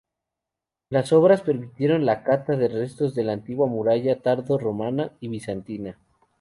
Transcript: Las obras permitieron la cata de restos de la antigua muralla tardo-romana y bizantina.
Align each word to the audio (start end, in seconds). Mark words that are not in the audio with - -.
Las 0.89 1.13
obras 1.13 1.41
permitieron 1.43 2.07
la 2.07 2.23
cata 2.23 2.55
de 2.57 2.67
restos 2.69 3.13
de 3.13 3.23
la 3.23 3.33
antigua 3.33 3.67
muralla 3.67 4.19
tardo-romana 4.19 5.11
y 5.19 5.27
bizantina. 5.27 5.99